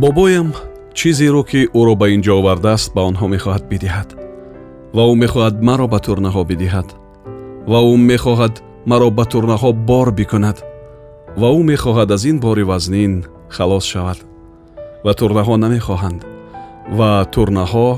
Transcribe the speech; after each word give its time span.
бобоям 0.00 0.54
чизеро 0.94 1.42
ки 1.50 1.60
ӯро 1.80 1.94
ба 2.00 2.06
ин 2.14 2.20
ҷо 2.26 2.32
овардааст 2.40 2.88
ба 2.96 3.00
онҳо 3.10 3.26
мехоҳад 3.34 3.64
бидиҳад. 3.70 4.08
Ва 4.96 5.02
ӯ 5.12 5.14
мехоҳад 5.22 5.54
маро 5.68 5.86
ба 5.92 5.98
турнаҳо 6.06 6.42
бидиҳад. 6.50 6.88
Ва 7.70 7.80
ӯ 7.92 7.94
мехоҳад 8.10 8.54
маро 8.90 9.08
ба 9.18 9.24
турнаҳо 9.32 9.70
бор 9.88 10.08
бикунад. 10.18 10.58
Ва 11.40 11.48
ӯ 11.58 11.60
мехоҳад 11.72 12.08
аз 12.16 12.22
ин 12.30 12.36
бори 12.44 12.64
вазнин 12.70 13.12
халос 13.56 13.84
шавад. 13.92 14.18
Ва 15.04 15.12
турнаҳо 15.20 15.54
намехоҳанд. 15.64 16.20
Ва 16.98 17.12
турнаҳо 17.34 17.88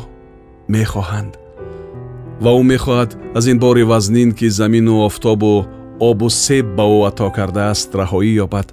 мехоҳанд. 0.77 1.33
Ва 2.45 2.51
ӯ 2.61 2.63
мехоҳад 2.73 3.11
аз 3.39 3.45
ин 3.53 3.59
бори 3.65 3.85
вазнин 3.93 4.31
ки 4.39 4.47
замину 4.61 4.95
офтобу 5.09 5.55
обу 6.09 6.27
себ 6.45 6.67
ба 6.77 6.85
ӯ 6.97 6.99
ато 7.11 7.27
кардааст 7.37 7.91
раҳоӣ 8.01 8.31
ёбад. 8.45 8.69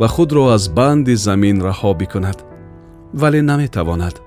Ва 0.00 0.08
худро 0.14 0.42
аз 0.56 0.64
банди 0.78 1.14
замин 1.26 1.56
раҳо 1.68 1.92
бикунад 2.02 2.38
вале 3.12 3.42
наметавонад. 3.42 4.20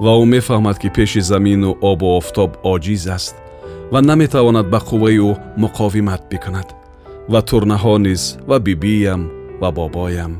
Ва 0.00 0.12
ӯ 0.22 0.24
мефаҳмад 0.34 0.76
ки 0.78 0.88
пеши 0.96 1.20
замину 1.20 1.70
обу 1.90 2.06
офтоб 2.18 2.50
оҷиз 2.74 3.04
аст 3.16 3.34
ва 3.92 4.00
наметавонад 4.00 4.66
ба 4.70 4.80
қувваи 4.88 5.18
ӯ 5.28 5.32
муқовимат 5.62 6.22
бикунад. 6.30 6.68
Ва 7.32 7.40
турнаҳо 7.50 7.94
низ 8.06 8.22
ва 8.48 8.58
бибиям 8.66 9.22
ва 9.60 9.70
бобоям. 9.78 10.32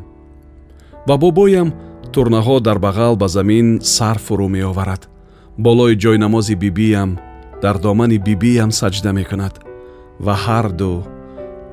Ва 1.09 1.17
бобоям 1.23 1.69
турнаҳо 2.15 2.57
дар 2.67 2.79
бағал 2.87 3.15
ба 3.17 3.29
замин 3.29 3.81
сар 3.83 4.19
фурӯ 4.27 4.49
меоварад. 4.49 5.03
Болои 5.59 5.95
ҷойнамози 6.05 6.55
бибиям 6.55 7.11
дар 7.63 7.77
домани 7.79 8.19
бибиям 8.19 8.71
саҷда 8.81 9.13
мекунад. 9.13 9.55
Ва 10.27 10.35
ҳарду 10.47 10.93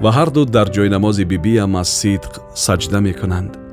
ва 0.03 0.09
ҳарду 0.17 0.41
дар 0.55 0.67
ҷойнамози 0.75 1.23
бибиям 1.31 1.75
аз 1.81 1.89
сидқ 2.01 2.33
саҷда 2.65 2.99
мекунанд 3.07 3.64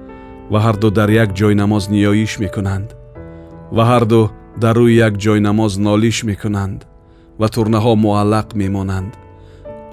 ва 0.52 0.58
ҳарду 0.66 0.88
дар 0.98 1.10
як 1.24 1.30
ҷойнамоз 1.40 1.84
ниёиш 1.94 2.32
мекунанд. 2.44 2.88
ва 3.76 3.84
ҳарду 3.90 4.20
дар 4.62 4.76
рӯи 4.80 4.94
як 5.06 5.14
ҷойнамоз 5.24 5.72
нолиш 5.86 6.18
мекунанд 6.30 6.80
ва 7.40 7.46
турнаҳо 7.54 7.92
муаллақ 8.04 8.48
мемонанд. 8.60 9.12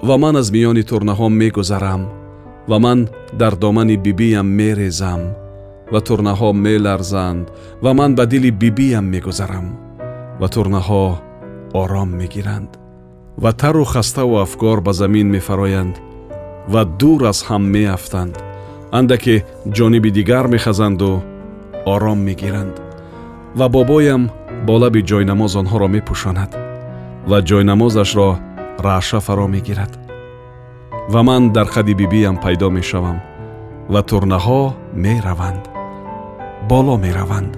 ва 0.08 0.14
ман 0.22 0.34
аз 0.40 0.48
миёни 0.54 0.82
турнаҳо 0.90 1.26
мегузарам 1.40 2.02
ва 2.70 2.78
ман 2.84 2.98
дар 3.40 3.54
домани 3.62 3.96
бибиям 4.04 4.48
мерезам 4.60 5.22
ва 5.92 6.00
турнаҳо 6.08 6.48
меларзанд 6.64 7.46
ва 7.84 7.90
ман 7.98 8.10
ба 8.18 8.24
дили 8.32 8.50
бибиям 8.62 9.06
мегузарам 9.14 9.66
ва 10.40 10.48
турнаҳо 10.54 11.04
ором 11.82 12.10
мегиранд. 12.20 12.70
ва 13.42 13.50
тару 13.60 13.84
хаставу 13.92 14.36
афкор 14.46 14.78
ба 14.86 14.92
замин 15.00 15.28
мефароянд 15.36 15.96
ва 16.72 16.82
дур 17.00 17.20
аз 17.32 17.38
ҳам 17.48 17.62
меафтанд 17.74 18.34
андаке 18.98 19.44
ҷониби 19.76 20.10
дигар 20.18 20.46
мехазанду 20.54 21.22
ором 21.86 22.18
мегиранд. 22.28 22.76
Ва 23.58 23.68
бобоям 23.68 24.22
бо 24.66 24.74
лаби 24.82 25.00
ҷойнамоз 25.10 25.52
онҳоро 25.60 25.88
мепӯшонад 25.94 26.50
ва 27.30 27.38
ҷойнамозашро 27.48 28.28
раъша 28.84 29.20
фаро 29.26 29.46
мегирад. 29.54 29.92
Ва 31.12 31.20
ман 31.28 31.42
дар 31.56 31.66
хади 31.74 31.94
бибиям 31.94 32.36
пайдо 32.44 32.68
мешавам 32.70 33.18
ва 33.92 34.00
турнаҳо 34.10 34.60
мераванд 35.04 35.64
боло 36.70 36.94
мераванд. 37.04 37.52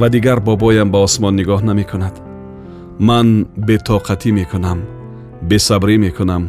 Ва 0.00 0.06
дигар 0.14 0.38
бобоям 0.40 0.88
ба 0.90 0.98
осмон 1.06 1.34
нигоҳ 1.40 1.60
намекунад. 1.70 2.14
Ман 3.08 3.28
бетоқатӣ 3.68 4.30
мекунам 4.38 4.78
бесабрӣ 5.50 5.96
мекунам. 6.06 6.44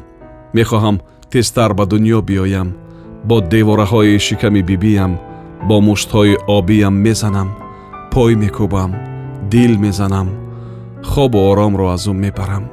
Мехоҳам 0.58 0.96
тезтар 1.32 1.72
ба 1.74 1.84
дуньё 1.92 2.20
биёям 2.30 2.70
бо 3.24 3.42
девораҳои 3.42 4.20
шиками 4.20 4.62
бибиям 4.62 5.14
бо 5.68 5.76
муштҳои 5.88 6.34
обиям 6.58 6.96
мезанам 7.06 7.50
пой 8.14 8.36
мекӯбам 8.36 8.92
дил 9.52 9.74
мезанам 9.86 10.28
хобу 11.12 11.40
оромро 11.50 11.86
аз 11.96 12.04
ӯ 12.12 12.14
мебарам 12.24 12.66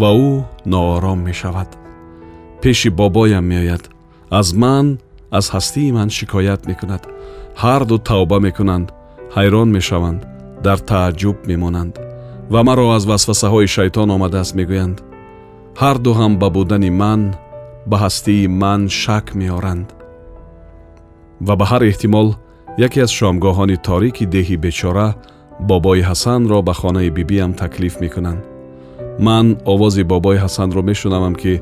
ва 0.00 0.10
ӯ 0.28 0.44
ноором 0.72 1.20
мешавад. 1.28 1.68
Пеши 2.62 2.90
бобоям 2.90 3.44
меояд. 3.52 3.84
Аз 4.30 4.48
ман 4.62 4.86
аз 5.38 5.46
ҳастии 5.54 5.92
ман 5.92 6.08
шикоят 6.16 6.60
мекунад. 6.70 7.02
Ҳар 7.62 7.82
ду 7.90 7.96
тавба 8.08 8.38
мекунанд 8.46 8.86
ҳайрон 9.36 9.68
мешаванд 9.76 10.20
дар 10.64 10.78
тааҷҷуб 10.90 11.36
мемонанд 11.50 11.94
ва 12.52 12.60
маро 12.68 12.86
аз 12.96 13.04
васвасаҳои 13.10 13.72
шайтон 13.76 14.08
омадааст 14.16 14.52
мегӯянд. 14.58 14.98
Ҳар 15.80 15.96
ду 16.04 16.10
ҳам 16.18 16.32
ба 16.40 16.48
будани 16.56 16.90
ман 17.02 17.20
ба 17.90 17.96
ҳастии 18.04 18.46
ман 18.62 18.82
шак 18.88 19.26
меоранд. 19.40 19.88
Ва 21.46 21.54
ба 21.60 21.64
ҳар 21.70 21.82
эҳтимол 21.90 22.28
яке 22.86 22.98
аз 23.06 23.10
шомгоҳони 23.18 23.76
торики 23.88 24.24
деҳи 24.34 24.56
бечора 24.66 25.08
бобои 25.70 26.02
ҳасанро 26.10 26.58
ба 26.68 26.74
хонаи 26.80 27.10
бибиам 27.18 27.52
таклиф 27.62 27.94
мекунанд. 28.04 28.42
Ман 29.26 29.46
овози 29.72 30.02
бобои 30.12 30.38
ҳасанро 30.44 30.80
мешунавам 30.90 31.34
ки 31.34 31.52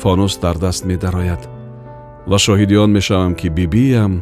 фонус 0.00 0.34
дар 0.42 0.56
даст 0.64 0.82
медарояд. 0.90 1.42
Ва 2.30 2.38
шоҳиди 2.44 2.76
он 2.84 2.90
мешавам 2.98 3.34
ки 3.40 3.48
бибиям 3.48 4.12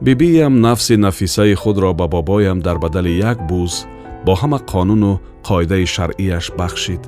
бибиям 0.00 0.60
нафси 0.60 0.96
нафисаи 0.96 1.54
худро 1.54 1.92
ба 2.00 2.06
бобоям 2.08 2.58
дар 2.66 2.78
бадали 2.78 3.12
як 3.30 3.38
буз 3.48 3.86
бо 4.26 4.32
ҳама 4.40 4.58
қонуну 4.72 5.12
қоидаи 5.48 5.86
шаръияш 5.94 6.46
бахшид. 6.58 7.02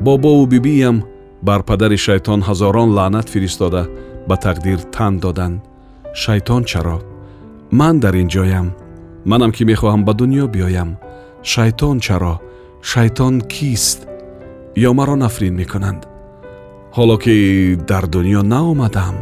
Бобову 0.00 0.46
бибиям 0.46 0.96
бар 1.42 1.62
падари 1.62 1.96
шайтон 1.96 2.40
ҳазорон 2.48 2.90
лаънат 2.96 3.28
фиристода 3.28 3.82
ба 4.28 4.36
тақдир 4.36 4.78
тан 4.94 5.18
доданд 5.18 5.60
шайтон 6.14 6.64
чаро? 6.64 6.98
Ман 7.70 8.00
дар 8.00 8.14
ин 8.22 8.28
ҷоям. 8.28 8.68
Манам 9.30 9.50
ки 9.56 9.62
мехоҳам 9.70 10.02
ба 10.04 10.12
дуньё 10.20 10.46
биёям. 10.54 10.90
Шайтон 11.42 11.96
чаро? 12.00 12.34
Шайтон 12.90 13.34
кист? 13.40 13.98
Ё 14.88 14.90
маро 14.98 15.16
нафрин 15.16 15.54
мекунанд? 15.60 16.02
Ҳоло 16.96 17.16
ки 17.22 17.34
дар 17.90 18.04
дуньё 18.14 18.42
наомадам. 18.52 19.16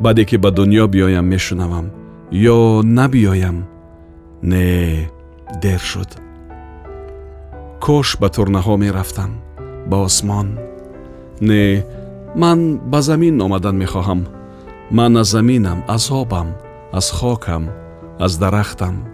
Баъде 0.00 0.24
ки 0.24 0.36
ба 0.36 0.50
дуньё 0.50 0.86
биёям 0.86 1.26
мешунавам. 1.32 1.86
Ё 2.54 2.82
набиёям. 2.96 3.56
Не 4.42 5.10
дер 5.62 5.80
шуд. 5.90 6.10
Кош 7.84 8.08
ба 8.20 8.28
турнаҳо 8.34 8.74
мерафтам. 8.76 9.30
Ба 9.90 9.96
осмон 10.06 10.48
не 11.40 11.84
ман 12.36 12.80
ба 12.90 13.02
замин 13.02 13.42
омадан 13.42 13.76
мехоҳам 13.76 14.26
ман 14.90 15.16
аз 15.16 15.28
заминам 15.28 15.82
аз 15.88 16.10
обам 16.10 16.48
аз 16.92 17.10
хокам 17.10 17.68
аз 18.18 18.38
дарахтам 18.38 19.04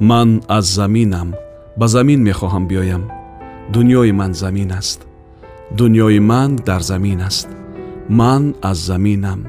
ман 0.00 0.42
аз 0.48 0.64
заминам 0.64 1.34
ба 1.76 1.86
замин 1.88 2.20
мехоҳам 2.22 2.66
биёям 2.66 3.02
дуньёи 3.72 4.12
ман 4.12 4.32
замин 4.34 4.72
аст 4.72 5.06
дуньёи 5.78 6.20
ман 6.20 6.56
дар 6.56 6.82
замин 6.82 7.20
аст 7.20 7.48
ман 8.08 8.54
аз 8.62 8.78
заминам 8.78 9.40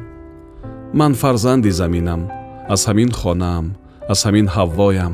ман 0.93 1.13
фарзанди 1.13 1.71
заминам 1.71 2.21
аз 2.69 2.87
ҳамин 2.87 3.11
хонаам 3.19 3.65
аз 4.11 4.19
ҳамин 4.25 4.47
ҳаввоям 4.55 5.13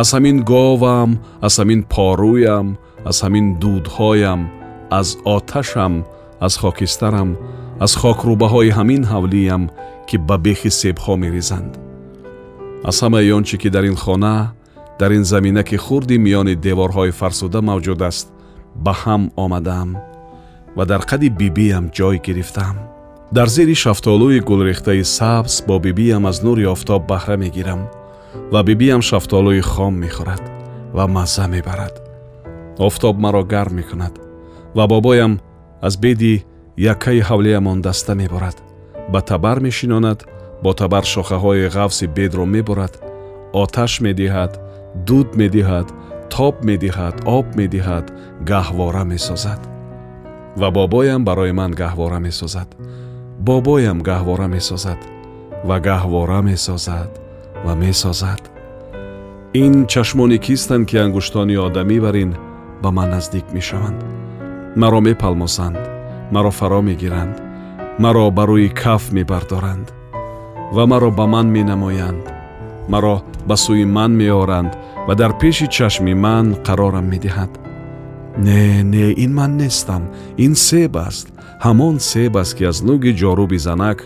аз 0.00 0.08
ҳамин 0.14 0.36
говам 0.50 1.10
аз 1.46 1.54
ҳамин 1.60 1.80
порӯям 1.94 2.66
аз 3.08 3.16
ҳамин 3.24 3.46
дудҳоям 3.62 4.40
аз 4.90 5.16
оташам 5.24 6.04
аз 6.40 6.56
хокистарам 6.56 7.36
аз 7.84 7.92
хокрӯбаҳои 8.00 8.74
ҳамин 8.78 9.02
ҳавлиям 9.12 9.62
ки 10.08 10.16
ба 10.18 10.36
бехи 10.38 10.70
себҳо 10.80 11.14
мерезанд 11.16 11.72
аз 12.88 12.96
ҳамаи 13.02 13.32
он 13.36 13.42
чӣ 13.48 13.56
ки 13.62 13.68
дар 13.70 13.84
ин 13.90 13.96
хона 14.04 14.52
дар 15.00 15.10
ин 15.18 15.24
заминаки 15.24 15.76
хурди 15.76 16.16
миёни 16.26 16.54
деворҳои 16.66 17.16
фарсуда 17.20 17.60
мавҷуд 17.70 18.00
аст 18.10 18.26
ба 18.84 18.92
ҳам 19.02 19.22
омадаам 19.44 19.90
ва 20.76 20.84
дар 20.90 21.00
қади 21.10 21.28
бибиям 21.40 21.90
ҷой 21.96 22.16
гирифтаам. 22.26 22.76
Дар 23.32 23.48
зери 23.48 23.74
шафтолӯи 23.74 24.40
гулрехтаи 24.40 25.04
сабз 25.04 25.54
бо 25.66 25.78
бибиям 25.78 26.26
аз 26.26 26.42
нури 26.42 26.64
офтоб 26.74 27.02
баҳра 27.10 27.36
мегирам 27.36 27.82
ва 28.52 28.60
бибиям 28.62 29.02
шафтолӯи 29.08 29.60
хом 29.60 29.94
мехӯрад 30.02 30.44
ва 30.96 31.04
мазза 31.06 31.46
мебарад. 31.54 31.94
Офтоб 32.78 33.14
маро 33.24 33.42
гарм 33.42 33.74
мекунад 33.76 34.25
ва 34.76 34.86
бобоям 34.86 35.40
аз 35.82 35.96
беди 35.96 36.44
яккаи 36.76 37.20
ҳавлиямон 37.28 37.80
даста 37.80 38.14
меборад. 38.14 38.56
Ба 39.12 39.20
табар 39.20 39.60
мешинонад 39.60 40.28
бо 40.62 40.70
табар 40.72 41.04
шохаҳои 41.14 41.70
ғафси 41.76 42.06
бедро 42.16 42.44
мебурад 42.44 42.94
оташ 43.52 43.92
медиҳад 44.06 44.52
дуд 45.08 45.28
медиҳад 45.40 45.88
тоб 46.34 46.54
медиҳад 46.68 47.14
об 47.36 47.46
медиҳад 47.60 48.06
гаҳвора 48.50 49.04
месозад. 49.12 49.60
Ва 50.60 50.68
бобоям 50.70 51.24
барои 51.24 51.52
ман 51.60 51.72
гаҳвора 51.80 52.18
месозад. 52.26 52.68
Бобоям 53.48 53.98
гаҳвора 54.08 54.48
месозад 54.56 55.00
ва 55.68 55.76
гаҳвора 55.88 56.40
месозад 56.50 57.10
ва 57.64 57.74
месозад. 57.84 58.42
Ин 59.64 59.74
чашмони 59.92 60.38
кистанд 60.46 60.84
ки 60.88 60.96
ангуштони 61.04 61.56
одамӣ 61.66 61.98
бар 62.04 62.16
ин 62.24 62.32
ба 62.82 62.90
ман 62.96 63.08
наздик 63.14 63.46
мешаванд 63.56 64.25
маро 64.76 65.00
мепалмосанд 65.00 65.78
маро 66.34 66.50
фаро 66.50 66.80
мегиранд 66.88 67.36
маро 67.98 68.30
ба 68.36 68.44
рӯи 68.50 68.68
каф 68.82 69.02
мебардоранд 69.16 69.86
ва 70.74 70.84
маро 70.86 71.10
ба 71.18 71.26
ман 71.26 71.46
менамоянд 71.56 72.24
маро 72.88 73.16
ба 73.48 73.56
сӯи 73.64 73.84
ман 73.96 74.12
меоранд 74.20 74.72
ва 75.06 75.14
дар 75.14 75.32
пеши 75.40 75.66
чашми 75.76 76.14
ман 76.14 76.46
қарорам 76.66 77.06
медиҳад. 77.12 77.52
Не 78.46 78.82
не 78.82 79.06
ин 79.24 79.32
ман 79.34 79.56
нестам 79.56 80.02
ин 80.44 80.54
себ 80.54 80.96
аст 80.96 81.26
ҳамон 81.64 81.96
себ 81.98 82.36
аст 82.36 82.52
ки 82.56 82.64
аз 82.70 82.78
нуги 82.88 83.16
ҷоруби 83.20 83.58
занак 83.66 83.98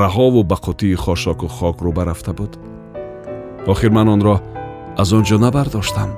раҳову 0.00 0.40
ба 0.50 0.56
қутии 0.66 1.00
хошоку 1.04 1.46
хок 1.56 1.76
рӯба 1.84 2.02
рафта 2.06 2.32
буд. 2.32 2.52
Охир 3.72 3.90
ман 3.90 4.08
онро 4.14 4.36
аз 5.02 5.12
он 5.12 5.22
ҷо 5.28 5.36
набардоштам? 5.38 6.10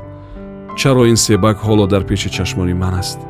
Чаро 0.79 1.03
ин 1.13 1.17
себак 1.17 1.57
ҳоло 1.67 1.87
дар 1.93 2.03
пеши 2.11 2.29
чашмони 2.37 2.75
ман 2.75 2.95
аст 3.03 3.21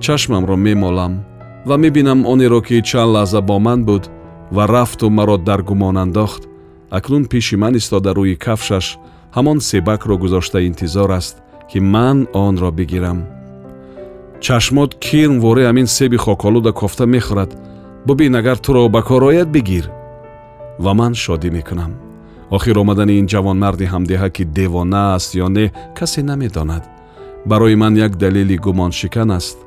чашмамро 0.00 0.56
мемолам 0.56 1.24
ва 1.66 1.76
мебинам 1.76 2.26
онеро 2.26 2.60
ки 2.60 2.82
чанд 2.82 3.10
лаҳза 3.14 3.40
бо 3.40 3.58
ман 3.58 3.84
буд 3.84 4.04
ва 4.50 4.66
рафту 4.66 5.10
маро 5.10 5.36
дар 5.38 5.62
гумон 5.62 5.96
андохт 6.04 6.42
акнун 6.90 7.24
пеши 7.24 7.56
ман 7.56 7.74
истода 7.76 8.10
рӯи 8.18 8.36
кафшаш 8.36 8.86
ҳамон 9.36 9.58
себакро 9.60 10.16
гузошта 10.18 10.58
интизор 10.68 11.10
аст 11.10 11.36
ки 11.70 11.78
ман 11.80 12.18
онро 12.32 12.70
бигирам 12.70 13.18
чашмот 14.40 14.94
кирм 15.04 15.40
вore 15.40 15.62
ҳамин 15.68 15.86
себи 15.86 16.16
хоколуда 16.16 16.72
кофта 16.72 17.04
мехӯрад 17.06 17.50
бубин 18.06 18.34
агар 18.40 18.58
туро 18.58 18.88
ба 18.88 19.02
кор 19.02 19.22
ояд 19.30 19.48
бигир 19.56 19.90
ва 20.78 20.92
ман 20.94 21.14
шодӣ 21.14 21.50
мекунам 21.50 21.92
охир 22.50 22.76
омадани 22.78 23.18
ин 23.20 23.26
ҷавонмарди 23.32 23.86
ҳамдиҳа 23.92 24.28
ки 24.36 24.44
девона 24.44 25.14
аст 25.16 25.30
ё 25.44 25.48
не 25.56 25.72
касе 25.98 26.22
намедонад 26.22 26.84
барои 27.46 27.74
ман 27.82 27.94
як 27.96 28.12
далели 28.16 28.56
гумоншикан 28.56 29.30
аст 29.30 29.58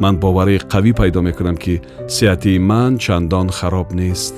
ман 0.00 0.14
боварии 0.22 0.64
қавӣ 0.72 0.92
пайдо 0.98 1.20
мекунам 1.22 1.56
ки 1.56 1.74
сеҳати 2.14 2.58
ман 2.70 2.92
чандон 2.98 3.48
хароб 3.58 3.88
нест. 4.00 4.34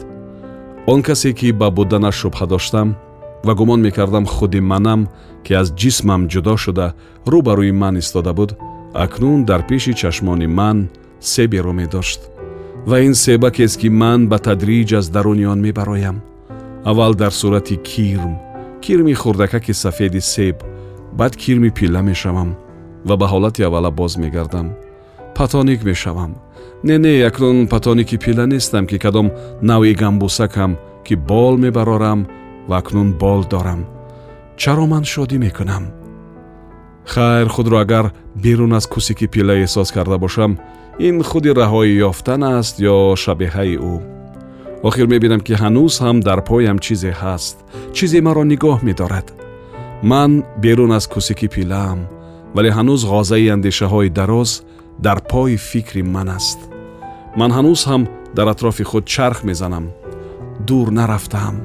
Он 0.86 1.00
касе 1.02 1.32
ки 1.38 1.48
ба 1.60 1.68
буданаш 1.70 2.16
шубҳа 2.22 2.46
доштам 2.46 2.88
ва 3.46 3.52
гумон 3.54 3.80
мекардам 3.86 4.26
худи 4.26 4.60
манам 4.60 5.00
ки 5.44 5.52
аз 5.60 5.68
ҷисмам 5.80 6.22
ҷудо 6.32 6.54
шуда 6.64 6.86
рӯ 7.30 7.38
ба 7.46 7.52
рӯи 7.58 7.72
ман 7.82 7.94
истода 8.02 8.32
буд 8.38 8.50
акнун 9.04 9.44
дар 9.44 9.60
пеши 9.68 9.92
чашмони 10.00 10.46
ман 10.58 10.88
себеро 11.20 11.72
медошт. 11.72 12.20
Ва 12.86 12.96
ин 13.06 13.14
себакест 13.14 13.76
ки 13.80 13.88
ман 13.88 14.20
ба 14.30 14.38
тадриҷ 14.38 14.90
аз 14.98 15.06
даруни 15.14 15.46
он 15.52 15.60
мебароям. 15.66 16.16
Аввал 16.84 17.14
дар 17.14 17.32
сурати 17.40 17.76
кирм. 17.76 18.34
Кирми 18.82 19.14
хурдакаки 19.14 19.74
сафеди 19.74 20.20
себ. 20.20 20.56
Баъд 21.12 21.36
кирми 21.36 21.70
пилла 21.70 22.02
мешавам 22.02 22.50
ва 23.04 23.16
ба 23.16 23.26
ҳолати 23.32 23.62
аввала 23.62 23.90
боз 23.90 24.16
мегардам 24.16 24.66
патоник 25.38 25.84
мешавам. 25.84 26.34
Не 26.82 26.98
не 26.98 27.22
акнун 27.22 27.68
патоники 27.68 28.16
пилла 28.16 28.46
нестам 28.46 28.86
ки 28.86 28.98
кадом 28.98 29.30
навъи 29.62 29.94
гамбусакам 29.94 30.76
ки 31.04 31.14
бол 31.14 31.56
мебарорам 31.56 32.26
ва 32.68 32.78
акнун 32.78 33.12
бол 33.12 33.44
дорам. 33.44 33.86
Чаро 34.56 34.86
ман 34.86 35.04
шодӣ 35.04 35.38
мекунам. 35.38 35.84
Хайр 37.06 37.48
худро 37.48 37.78
агар 37.78 38.12
берун 38.34 38.72
аз 38.72 38.86
кусики 38.86 39.26
пилла 39.28 39.54
эҳсос 39.64 39.92
карда 39.94 40.18
бошам 40.18 40.58
ин 40.98 41.22
худи 41.22 41.50
раҳоӣ 41.50 41.90
ёфтан 42.10 42.42
аст 42.42 42.80
ё 42.80 43.14
шабеҳаи 43.22 43.76
ӯ? 43.78 43.94
Охир 44.82 45.06
мебинам 45.06 45.40
ки 45.40 45.52
ҳанӯз 45.54 45.94
ҳам 46.02 46.20
дар 46.20 46.40
поям 46.44 46.78
чизе 46.78 47.12
ҳаст 47.22 47.56
чизе 47.94 48.20
маро 48.20 48.42
нигоҳ 48.42 48.78
медорад. 48.82 49.26
Ман 50.02 50.42
берун 50.62 50.92
аз 50.98 51.06
кусики 51.06 51.48
пиллаам 51.54 52.00
вале 52.54 52.70
ҳанӯз 52.78 53.00
ғозаи 53.12 53.52
андешаҳои 53.54 54.10
дароз 54.10 54.50
дар 54.98 55.18
пои 55.30 55.56
фикри 55.56 56.02
ман 56.02 56.28
аст 56.28 56.58
ман 57.36 57.50
ҳанӯз 57.56 57.80
ҳам 57.90 58.02
дар 58.36 58.48
атрофи 58.54 58.84
худ 58.90 59.04
чарх 59.14 59.38
мезанам 59.48 59.84
дур 60.66 60.88
нарафтаам 60.98 61.56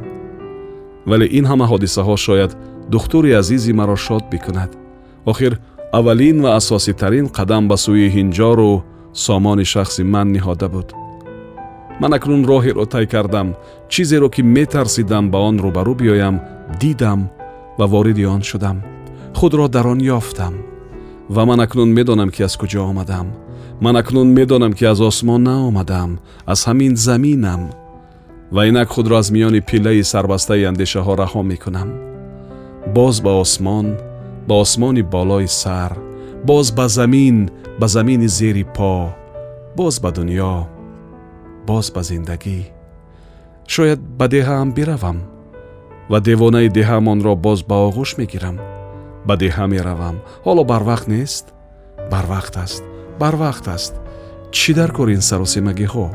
вале 1.10 1.26
ин 1.38 1.46
ҳама 1.52 1.66
ҳодисаҳо 1.72 2.16
шояд 2.26 2.52
духтури 2.94 3.32
азизи 3.42 3.74
маро 3.80 3.96
шод 4.06 4.24
бикунад 4.32 4.72
охир 5.32 5.54
аввалин 5.98 6.38
ва 6.44 6.56
асоситарин 6.60 7.28
қадам 7.38 7.64
ба 7.72 7.78
сӯи 7.86 8.08
ҳинҷору 8.16 8.72
сомони 9.26 9.66
шахси 9.74 10.04
ман 10.14 10.28
ниҳода 10.36 10.68
буд 10.74 10.88
ман 12.02 12.12
акнун 12.18 12.42
роҳеро 12.52 12.86
тай 12.94 13.06
кардам 13.14 13.48
чизеро 13.92 14.30
ки 14.36 14.42
метарсидам 14.56 15.26
ба 15.34 15.40
он 15.50 15.56
рӯбарӯ 15.66 15.94
биёям 16.00 16.36
дидам 16.82 17.22
ва 17.80 17.86
вориди 17.94 18.26
он 18.36 18.42
шудам 18.50 18.78
худро 19.38 19.68
дар 19.76 19.86
он 19.94 20.00
ёфтам 20.18 20.54
ва 21.30 21.46
ман 21.46 21.60
акнун 21.60 21.90
медонам 21.94 22.30
ки 22.30 22.44
аз 22.44 22.58
куҷо 22.58 22.82
омадам. 22.90 23.28
Ман 23.82 23.96
акнун 23.96 24.34
медонам 24.34 24.74
ки 24.74 24.86
аз 24.86 25.00
осмон 25.00 25.44
наомадам 25.44 26.20
аз 26.46 26.66
ҳамин 26.68 26.96
заминам. 26.96 27.70
Ва 28.52 28.68
инак 28.68 28.90
худро 28.90 29.16
аз 29.16 29.32
миёни 29.32 29.62
пиллаи 29.62 30.04
сарбастаи 30.04 30.64
андешаҳо 30.72 31.14
раҳо 31.22 31.42
мекунам. 31.44 31.90
Боз 32.96 33.22
ба 33.22 33.32
осмон 33.44 33.96
ба 34.48 34.54
осмони 34.64 35.02
болои 35.02 35.48
сар 35.48 35.92
боз 36.44 36.72
ба 36.72 36.88
замин 36.88 37.50
ба 37.80 37.88
замини 37.88 38.28
зери 38.28 38.64
по 38.64 39.10
боз 39.78 40.00
ба 40.04 40.10
дуньё 40.12 40.68
боз 41.68 41.92
ба 41.96 42.02
зиндагӣ. 42.04 42.60
Шояд 43.68 44.00
ба 44.20 44.26
деҳаам 44.28 44.70
биравам 44.78 45.18
ва 46.12 46.20
девонаи 46.20 46.70
деҳаамонро 46.78 47.34
боз 47.36 47.60
ба 47.70 47.76
оғӯш 47.88 48.12
мегирам 48.20 48.58
ба 49.28 49.34
деҳа 49.44 49.66
меравам. 49.74 50.16
Ҳоло 50.46 50.64
барвақт 50.72 51.08
нест? 51.08 51.46
Барвақт 52.12 52.56
аст. 52.64 52.84
Барвақт 53.22 53.66
аст. 53.76 53.94
Чӣ 54.58 54.72
дар 54.80 54.92
кори 54.98 55.14
ин 55.18 55.24
саросемагиҳо? 55.30 56.08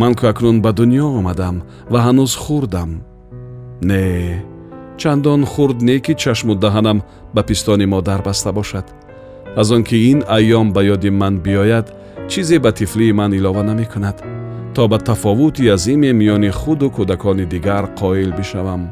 Ман 0.00 0.12
ку 0.18 0.24
акнун 0.32 0.56
ба 0.64 0.70
дуньё 0.78 1.06
омадам 1.18 1.56
ва 1.92 1.98
ҳанӯз 2.06 2.32
хурдам. 2.42 2.90
Не 3.88 4.06
чандон 5.00 5.42
хурд 5.52 5.78
не 5.88 5.96
ки 6.04 6.14
чашму 6.22 6.54
даҳанам 6.64 6.98
ба 7.34 7.42
пистони 7.48 7.86
модар 7.86 8.20
баста 8.22 8.52
бошад. 8.52 8.86
Аз 9.56 9.70
он 9.70 9.82
ки 9.88 9.96
ин 10.10 10.20
айём 10.36 10.72
ба 10.72 10.80
ёди 10.94 11.10
ман 11.10 11.34
биёяд 11.44 11.86
чизе 12.30 12.58
ба 12.58 12.70
тифлии 12.72 13.12
ман 13.12 13.32
илова 13.38 13.62
намекунад. 13.62 14.22
То 14.74 14.88
ба 14.88 14.98
тафовути 14.98 15.68
азиме 15.74 16.12
миёни 16.12 16.50
худу 16.50 16.90
кӯдакони 16.90 17.44
дигар 17.46 17.84
қоил 18.00 18.36
бишавам. 18.36 18.82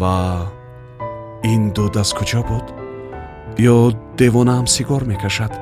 Ва 0.00 0.16
ин 1.42 1.70
дуд 1.70 1.96
аз 1.96 2.12
куҷо 2.12 2.42
буд? 2.48 2.66
Ё 3.58 3.92
девонаам 4.18 4.66
сигор 4.66 5.02
мекашад? 5.04 5.52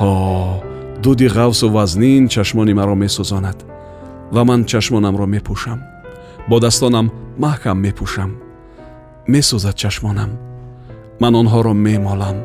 Ҳо 0.00 0.62
дуди 1.02 1.28
ғавсу 1.28 1.68
вазнин 1.70 2.28
чашмони 2.28 2.74
маро 2.74 2.94
месӯзонад 2.94 3.58
ва 4.34 4.42
ман 4.44 4.64
чашмонамро 4.64 5.26
мепӯшам. 5.34 5.80
Бо 6.48 6.60
дастонам 6.60 7.06
маҳкам 7.38 7.78
мепӯшам. 7.84 8.30
Месӯзад 9.32 9.76
чашмонам. 9.82 10.30
Ман 11.20 11.34
онҳоро 11.40 11.72
мемолам. 11.86 12.36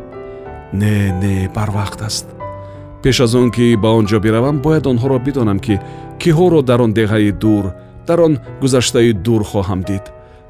Не 0.73 0.95
не 1.21 1.35
барвақт 1.55 2.01
аст. 2.07 2.27
Пеш 3.03 3.19
аз 3.21 3.33
он 3.35 3.51
ки 3.51 3.75
ба 3.75 3.89
он 3.99 4.05
ҷо 4.05 4.19
биравам 4.19 4.57
бояд 4.65 4.85
онҳоро 4.91 5.17
бидонам 5.25 5.59
ки 5.59 5.75
киҳоро 6.21 6.61
дар 6.69 6.79
он 6.81 6.91
деҳаи 6.93 7.31
дур 7.31 7.65
дар 8.07 8.19
он 8.19 8.33
гузаштаи 8.61 9.13
дур 9.13 9.41
хоҳам 9.51 9.81
дид. 9.89 10.05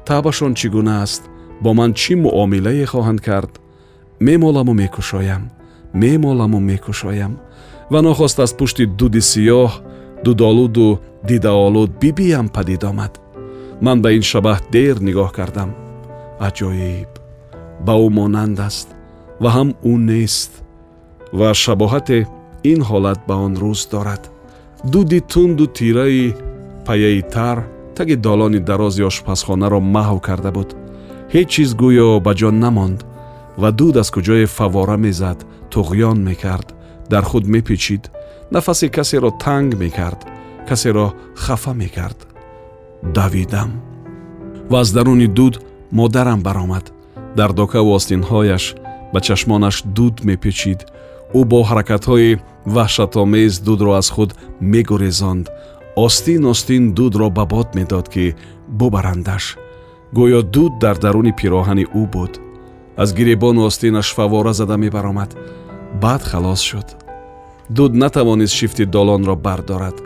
Таъбашон 0.06 0.52
чӣ 0.58 0.68
гуна 0.74 1.02
аст 1.02 1.22
бо 1.62 1.70
ман 1.78 1.90
чӣ 2.00 2.12
муомилае 2.22 2.86
хоҳанд 2.92 3.20
кард? 3.28 3.52
Мемоламу 4.26 4.72
мекушоям 4.82 5.42
мемоламу 5.92 6.60
мекушоям. 6.60 7.38
Ва 7.90 8.02
нохост 8.02 8.38
аз 8.38 8.52
пушти 8.52 8.86
дуди 8.86 9.20
сиёҳ 9.20 9.70
дудолуду 10.24 11.00
дидаолуд 11.28 11.90
бибиям 12.00 12.48
падид 12.48 12.84
омад. 12.84 13.20
Ман 13.80 14.02
ба 14.02 14.12
ин 14.12 14.22
шабаҳ 14.22 14.58
дер 14.72 14.96
нигоҳ 15.06 15.30
кардам. 15.32 15.70
Аҷоиб. 16.46 17.10
Ба 17.86 17.94
ӯ 18.04 18.08
монанд 18.18 18.58
аст 18.68 18.88
ва 19.42 19.50
ҳам 19.56 19.68
ӯ 19.90 19.94
нест. 20.10 20.52
Ва 21.38 21.48
шабоҳате 21.62 22.18
ин 22.72 22.80
ҳолат 22.88 23.20
ба 23.28 23.34
он 23.46 23.54
рӯз 23.62 23.80
дорад. 23.92 24.22
Дуди 24.92 25.20
тунду 25.20 25.66
тираи 25.66 26.34
паяи 26.86 27.22
тар 27.34 27.58
таги 27.96 28.14
долони 28.26 28.60
дарози 28.68 29.02
ошпазхонаро 29.10 29.80
маҳв 29.96 30.18
карда 30.28 30.50
буд 30.56 30.68
ҳеҷ 31.34 31.48
чиз 31.54 31.70
гӯё 31.82 32.08
ба 32.26 32.32
ҷон 32.40 32.56
намонд 32.64 32.98
ва 33.60 33.70
дуд 33.78 33.94
аз 34.02 34.08
куҷое 34.14 34.46
фавора 34.56 34.96
мезад 35.06 35.38
туғён 35.72 36.18
мекард 36.28 36.68
дар 37.12 37.24
худ 37.30 37.44
мепечид 37.54 38.02
нафаси 38.54 38.88
касеро 38.96 39.30
танг 39.44 39.70
мекард 39.82 40.20
касеро 40.68 41.06
хафа 41.34 41.72
мекард. 41.74 42.26
Давидам. 43.02 43.70
Ва 44.70 44.80
аз 44.80 44.92
даруни 44.92 45.26
дуд 45.26 45.54
модарам 45.92 46.40
баромад. 46.42 46.92
Дар 47.36 47.52
докаву 47.52 47.90
остинҳояш 47.98 48.64
ба 49.12 49.20
чашмонаш 49.20 49.76
дуд 49.96 50.24
мепечид. 50.24 50.80
Ӯ 51.38 51.40
бо 51.50 51.58
ҳаракатҳои 51.68 52.38
ваҳшатомез 52.74 53.52
дудро 53.66 53.92
аз 54.00 54.08
худ 54.14 54.30
мегурезонд. 54.72 55.46
Остин 55.96 56.42
остин 56.52 56.82
дудро 56.96 57.30
ба 57.36 57.44
бод 57.52 57.68
медод 57.78 58.06
ки 58.14 58.24
бубарандаш 58.78 59.44
гӯё 60.16 60.40
дуд 60.54 60.72
дар 60.82 60.96
даруни 61.04 61.32
пироҳани 61.40 61.84
ӯ 62.00 62.02
буд. 62.14 62.32
Аз 63.02 63.08
гиребону 63.18 63.60
остинаш 63.68 64.08
фавора 64.16 64.52
зада 64.52 64.76
мебаромад. 64.84 65.30
Баъд 66.02 66.22
халос 66.30 66.60
шуд. 66.68 66.88
Дуд 67.76 67.92
натавонист 68.02 68.54
шифти 68.58 68.84
долонро 68.94 69.36
бардорад. 69.36 69.96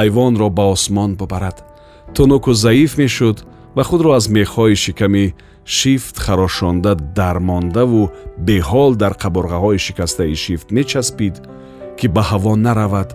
Айвонро 0.00 0.48
ба 0.50 0.64
осмон 0.74 1.10
бубарад. 1.20 1.56
Тунуку 2.14 2.52
заиф 2.52 2.98
мешуд 2.98 3.38
ва 3.76 3.84
худро 3.84 4.10
аз 4.18 4.28
мехҳои 4.28 4.74
шиками 4.84 5.34
шифт 5.64 6.18
харошонда 6.18 6.94
дармондаву 6.94 8.10
беҳол 8.46 8.92
дар 9.02 9.14
қабурғаҳои 9.22 9.78
шикастаи 9.86 10.34
шифт 10.34 10.68
мечаспид 10.76 11.34
ки 11.98 12.06
ба 12.14 12.22
ҳаво 12.30 12.54
наравад 12.66 13.10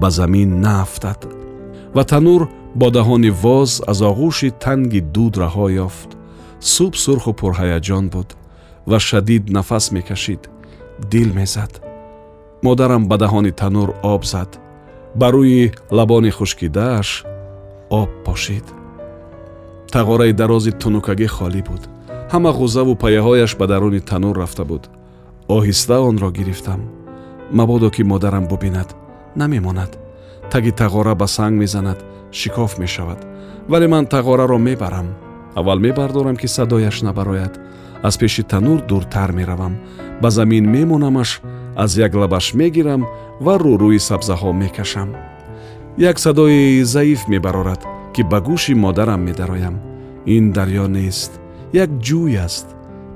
ба 0.00 0.08
замин 0.10 0.50
наафтад 0.60 1.20
ва 1.94 2.04
танур 2.04 2.42
бо 2.80 2.86
даҳони 2.96 3.30
воз 3.44 3.70
аз 3.90 3.98
оғӯши 4.10 4.48
танги 4.64 5.00
дуд 5.14 5.34
раҳо 5.42 5.66
ёфт. 5.86 6.10
Субҳ 6.74 6.94
сурху 7.04 7.32
пурҳаяҷон 7.40 8.04
буд 8.14 8.28
ва 8.90 8.98
шадид 9.08 9.44
нафас 9.56 9.84
мекашид. 9.96 10.42
Дил 11.10 11.28
мезад. 11.38 11.72
Модарам 12.66 13.02
ба 13.10 13.16
даҳони 13.22 13.52
танур 13.60 13.88
об 14.14 14.22
зад. 14.32 14.50
Ба 15.20 15.28
рӯи 15.34 15.64
лабони 15.96 16.30
хушкидааш 16.38 17.08
об 18.00 18.10
пошид. 18.26 18.66
Тағораи 19.94 20.32
дарози 20.40 20.72
тунукагӣ 20.80 21.28
холӣ 21.36 21.62
буд. 21.68 21.82
Ҳама 22.32 22.50
ғузаву 22.60 22.94
паяҳояш 23.02 23.52
ба 23.60 23.66
даруни 23.72 24.00
танур 24.10 24.34
рафта 24.42 24.64
буд. 24.70 24.84
Оҳиста 25.56 25.96
онро 26.08 26.30
гирифтам. 26.38 26.80
Мабодо 27.58 27.88
ки 27.94 28.02
модарам 28.02 28.44
бубинад 28.52 28.88
намемонад. 29.40 29.92
Таги 30.52 30.70
тағора 30.80 31.14
ба 31.20 31.26
санг 31.26 31.54
мезанад 31.62 31.98
шикоф 32.32 32.78
мешавад. 32.78 33.24
Вале 33.68 33.88
ман 33.88 34.06
тағораро 34.06 34.58
мебарам. 34.58 35.14
Аввал 35.54 35.78
мебардорам 35.78 36.36
ки 36.36 36.46
садояш 36.46 37.02
набарояд. 37.02 37.58
Аз 38.02 38.18
пеши 38.18 38.42
танур 38.42 38.80
дуртар 38.80 39.32
меравам. 39.32 39.76
Ба 40.22 40.30
замин 40.30 40.70
мемонамаш 40.70 41.40
аз 41.76 41.96
як 41.96 42.14
лабаш 42.14 42.54
мегирам 42.54 43.06
ва 43.40 43.58
рӯрӯи 43.58 43.98
сабзаҳо 43.98 44.52
мекашам. 44.52 45.14
Як 45.96 46.18
садои 46.18 46.82
заиф 46.82 47.28
мебарорад 47.28 47.84
ки 48.14 48.22
ба 48.22 48.40
гӯши 48.40 48.74
модарам 48.74 49.22
медароям. 49.22 49.80
Ин 50.26 50.52
дарьё 50.52 50.86
нест. 50.86 51.40
Як 51.72 51.90
ҷӯй 51.90 52.36
аст. 52.44 52.66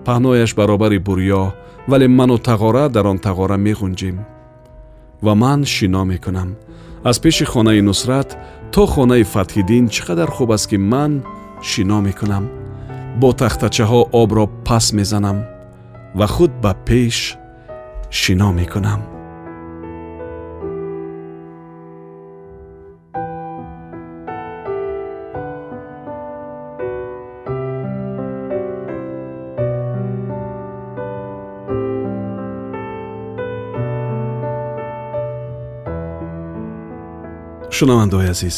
Паҳнояш 0.05 0.55
баробари 0.55 0.99
бурьё 0.99 1.53
вале 1.87 2.09
ману 2.09 2.39
тағора 2.39 2.89
дар 2.89 3.07
он 3.07 3.19
тағора 3.19 3.57
меғунҷем 3.57 4.19
ва 5.23 5.35
ман 5.35 5.65
шино 5.65 6.05
мекунам. 6.05 6.57
Аз 7.05 7.19
пеши 7.19 7.45
хонаи 7.45 7.81
нусрат 7.81 8.37
то 8.73 8.87
хонаи 8.93 9.25
фатҳиддин 9.33 9.85
чӣ 9.95 10.01
қадар 10.09 10.31
хуб 10.37 10.51
аст 10.57 10.67
ки 10.71 10.77
ман 10.93 11.13
шино 11.69 11.99
мекунам 12.09 12.45
бо 13.21 13.29
тахтачаҳо 13.41 14.01
обро 14.23 14.47
пас 14.67 14.87
мезанам 14.99 15.39
ва 16.19 16.27
худ 16.35 16.53
ба 16.63 16.73
пеш 16.87 17.19
шино 18.11 18.49
мекунам 18.61 19.01
шунавандаои 37.77 38.29
азиз 38.35 38.57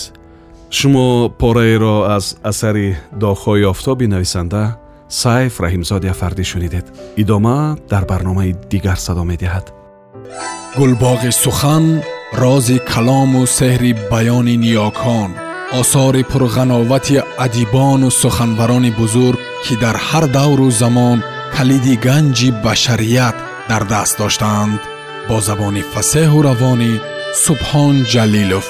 шумо 0.79 1.07
пораеро 1.41 1.97
аз 2.17 2.27
асари 2.51 2.89
доғҳои 3.23 3.65
офтоби 3.73 4.07
нависанда 4.15 4.63
сайф 5.09 5.55
раҳимзоди 5.65 6.07
афардӣ 6.15 6.45
шунидед 6.53 6.87
идома 7.23 7.59
дар 7.93 8.05
барномаи 8.11 8.57
дигар 8.73 8.99
садо 9.07 9.25
медиҳад 9.33 9.67
гулбоғи 10.79 11.31
сухан 11.45 11.85
рози 12.43 12.79
калому 12.93 13.43
сеҳри 13.59 13.93
баёни 14.13 14.57
ниёкон 14.65 15.31
осори 15.81 16.23
пурғановати 16.33 17.17
адибону 17.45 18.09
суханбарони 18.23 18.91
бузург 19.01 19.39
ки 19.65 19.75
дар 19.85 19.97
ҳар 20.09 20.25
давру 20.39 20.69
замон 20.83 21.19
калиди 21.57 21.95
ганҷи 22.07 22.49
башарият 22.65 23.37
дар 23.71 23.83
даст 23.93 24.15
доштаанд 24.23 24.81
бо 25.29 25.37
забони 25.49 25.83
фасеҳу 25.93 26.39
равонӣ 26.49 26.93
субҳон 27.45 27.95
ҷалилов 28.13 28.67